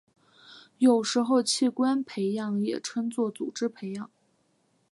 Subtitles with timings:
[0.79, 4.09] 有时候器官培养也称作组织培养。